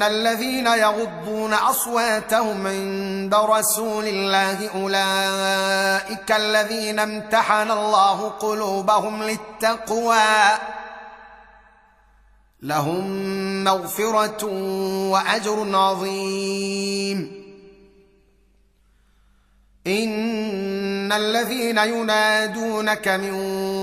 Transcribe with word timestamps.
ان 0.00 0.06
الذين 0.06 0.66
يغضون 0.66 1.52
اصواتهم 1.54 2.66
عند 2.66 3.34
رسول 3.34 4.04
الله 4.06 4.68
اولئك 4.68 6.32
الذين 6.32 6.98
امتحن 6.98 7.70
الله 7.70 8.28
قلوبهم 8.28 9.22
للتقوى 9.22 10.58
لهم 12.62 13.04
مغفره 13.64 14.44
واجر 15.10 15.76
عظيم 15.76 17.40
ان 19.86 21.12
الذين 21.12 21.78
ينادونك 21.78 23.08
من 23.08 23.32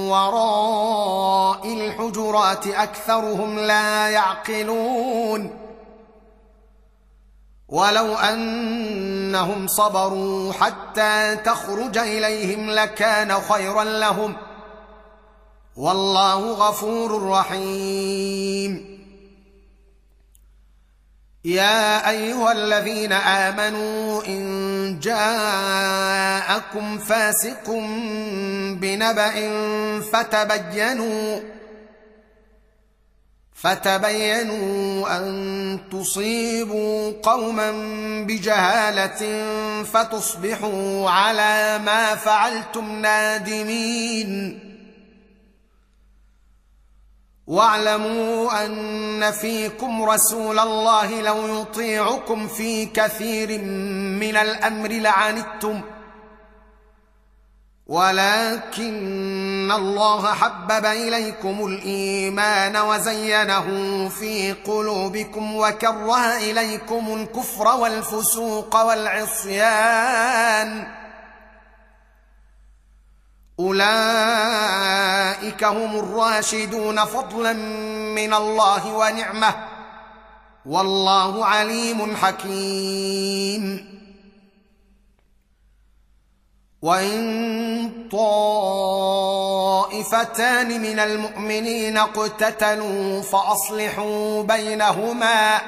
وراء 0.09 1.74
الحجرات 1.74 2.68
اكثرهم 2.68 3.59
لا 3.59 4.09
يعقلون 4.09 5.67
ولو 7.68 8.16
انهم 8.16 9.68
صبروا 9.68 10.54
حتى 10.54 11.36
تخرج 11.36 11.98
اليهم 11.98 12.70
لكان 12.70 13.34
خيرا 13.34 13.84
لهم 13.84 14.36
والله 15.76 16.52
غفور 16.52 17.30
رحيم. 17.30 18.98
يا 21.46 22.09
ايها 22.09 22.52
الذين 22.52 23.12
امنوا 23.14 24.26
ان 24.28 25.00
جاءكم 25.00 26.98
فاسق 26.98 27.70
بنبأ 28.81 29.34
فتبينوا 30.14 31.40
فتبينوا 33.61 35.17
أن 35.17 35.80
تصيبوا 35.91 37.13
قوما 37.23 37.72
بجهالة 38.27 39.44
فتصبحوا 39.83 41.09
على 41.09 41.80
ما 41.85 42.16
فعلتم 42.16 43.00
نادمين. 43.02 44.59
واعلموا 47.47 48.66
أن 48.66 49.31
فيكم 49.31 50.03
رسول 50.03 50.59
الله 50.59 51.22
لو 51.22 51.61
يطيعكم 51.61 52.47
في 52.47 52.85
كثير 52.85 53.62
من 54.22 54.38
الأمر 54.38 54.90
لعنتم 54.90 55.81
ولكن 57.88 59.72
الله 59.72 60.34
حبب 60.34 60.86
إليكم 60.86 61.66
الإيمان 61.66 62.78
وزينه 62.78 63.68
في 64.09 64.53
قلوبكم 64.53 65.56
وكره 65.56 66.38
إليكم 66.38 67.14
الكفر 67.22 67.68
والفسوق 67.68 68.76
والعصيان. 68.86 70.18
أولئك 73.59 74.03
هم 75.64 76.00
الراشدون 76.00 77.06
فضلا 77.06 77.53
من 78.14 78.34
الله 78.34 78.94
ونعمة. 78.94 79.56
والله 80.66 81.46
عليم 81.46 82.16
حكيم. 82.16 83.97
وإن 86.82 88.10
طائفتان 89.82 90.82
من 90.82 91.00
المؤمنين 91.00 91.98
اقتتلوا 91.98 93.22
فأصلحوا 93.22 94.44
بينهما 94.44 95.62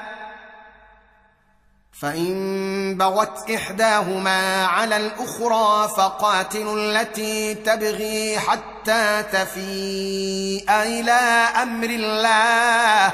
فإن 2.02 2.98
بغت 2.98 3.52
إحداهما 3.52 4.66
على 4.66 4.98
الأخرى 4.98 5.90
فقاتلوا 5.98 6.76
التي 6.76 7.54
تبغي 7.54 8.40
حتى 8.40 9.24
تفيء 9.32 10.66
إلى 10.70 11.12
أمر 11.62 11.90
الله 11.90 13.14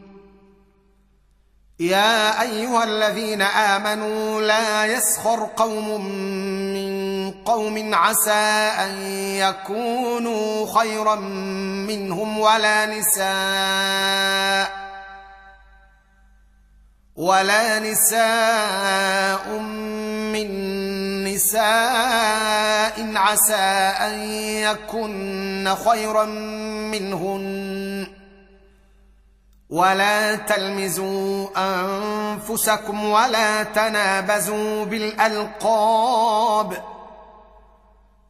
يا 1.81 2.41
أيها 2.41 2.83
الذين 2.83 3.41
آمنوا 3.41 4.41
لا 4.41 4.85
يسخر 4.85 5.49
قوم 5.55 6.05
من 6.73 7.31
قوم 7.31 7.95
عسى 7.95 8.71
أن 8.85 9.01
يكونوا 9.41 10.79
خيرا 10.79 11.15
منهم 11.15 12.39
ولا 12.39 12.85
نساء 12.85 14.71
ولا 17.15 17.79
نساء 17.79 19.49
من 20.33 20.49
نساء 21.33 23.11
عسى 23.15 23.93
أن 24.05 24.19
يكن 24.39 25.75
خيرا 25.85 26.25
منهن 26.93 28.07
ولا 29.71 30.35
تلمزوا 30.35 31.47
أنفسكم 31.57 33.05
ولا 33.05 33.63
تنابزوا 33.63 34.85
بالألقاب. 34.85 36.83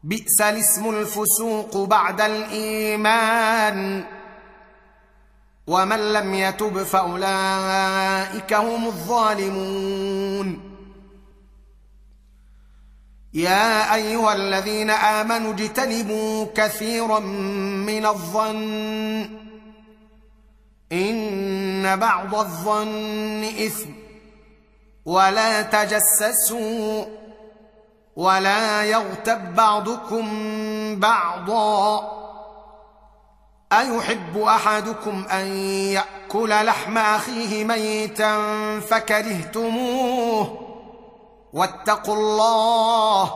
بئس 0.03 0.41
الاسم 0.41 0.89
الفسوق 0.89 1.77
بعد 1.77 2.21
الإيمان. 2.21 4.03
ومن 5.67 6.13
لم 6.13 6.33
يتب 6.33 6.83
فأولئك 6.83 8.53
هم 8.53 8.85
الظالمون. 8.85 10.71
يا 13.33 13.95
أيها 13.95 14.33
الذين 14.33 14.89
آمنوا 14.89 15.53
اجتنبوا 15.53 16.45
كثيرا 16.55 17.19
من 17.19 18.05
الظن. 18.05 19.50
إن 20.91 21.99
بعض 21.99 22.35
الظن 22.35 23.43
إثم 23.43 23.89
ولا 25.05 25.61
تجسسوا 25.61 27.05
ولا 28.15 28.83
يغتب 28.83 29.55
بعضكم 29.55 30.25
بعضا 30.99 32.11
أيحب 33.73 34.37
أحدكم 34.37 35.25
أن 35.31 35.45
يأكل 35.67 36.49
لحم 36.65 36.97
أخيه 36.97 37.63
ميتا 37.63 38.39
فكرهتموه 38.79 40.57
واتقوا 41.53 42.15
الله 42.15 43.31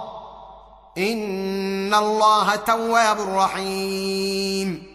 إن 0.97 1.93
الله 1.93 2.55
تواب 2.55 3.17
رحيم 3.19 4.94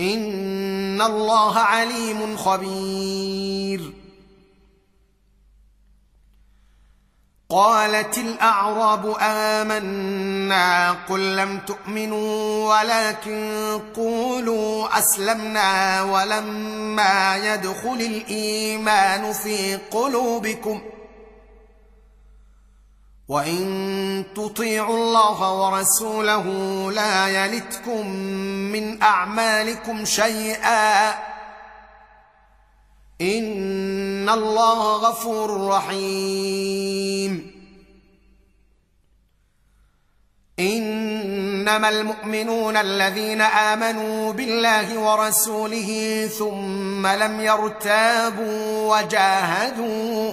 ان 0.00 1.02
الله 1.02 1.58
عليم 1.58 2.36
خبير. 2.36 3.92
قالت 7.50 8.18
الاعراب 8.18 9.16
امنا 9.20 10.92
قل 10.92 11.36
لم 11.36 11.58
تؤمنوا 11.58 12.74
ولكن 12.78 13.80
قولوا 13.96 14.98
اسلمنا 14.98 16.02
ولما 16.02 17.36
يدخل 17.36 18.00
الايمان 18.00 19.32
في 19.32 19.76
قلوبكم 19.76 20.80
وان 23.28 24.24
تطيعوا 24.34 24.96
الله 24.96 25.52
ورسوله 25.52 26.46
لا 26.92 27.28
يلتكم 27.28 28.06
من 28.72 29.02
اعمالكم 29.02 30.04
شيئا 30.04 31.10
ان 33.20 34.28
الله 34.28 34.96
غفور 34.96 35.66
رحيم 35.68 37.54
انما 40.58 41.88
المؤمنون 41.88 42.76
الذين 42.76 43.40
امنوا 43.40 44.32
بالله 44.32 44.98
ورسوله 44.98 45.90
ثم 46.38 47.06
لم 47.06 47.40
يرتابوا 47.40 48.96
وجاهدوا 48.96 50.32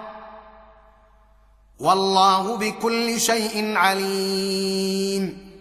والله 1.81 2.57
بكل 2.57 3.19
شيء 3.19 3.77
عليم. 3.77 5.51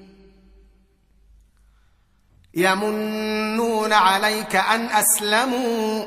يمنون 2.54 3.92
عليك 3.92 4.56
أن 4.56 4.86
أسلموا. 4.86 6.04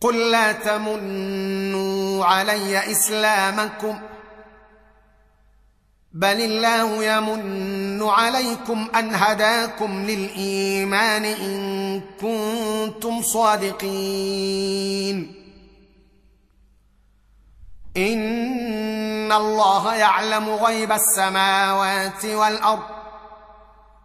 قل 0.00 0.30
لا 0.30 0.52
تمنوا 0.52 2.24
علي 2.24 2.92
إسلامكم. 2.92 3.98
بل 6.12 6.40
الله 6.40 7.04
يمن 7.04 8.02
عليكم 8.02 8.88
أن 8.98 9.14
هداكم 9.14 10.04
للإيمان 10.06 11.24
إن 11.24 12.00
كنتم 12.20 13.22
صادقين. 13.22 14.64
إن 17.96 19.32
الله 19.32 19.94
يعلم 19.94 20.48
غيب 20.48 20.92
السماوات 20.92 22.24
والأرض 22.24 22.82